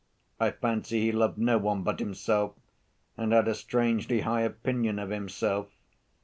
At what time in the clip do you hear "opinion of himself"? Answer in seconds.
4.41-5.67